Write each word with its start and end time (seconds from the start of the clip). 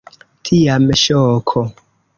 Tiam 0.49 0.89
ŝoko. 1.05 1.67